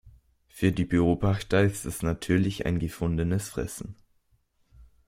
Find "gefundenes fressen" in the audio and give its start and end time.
2.79-3.95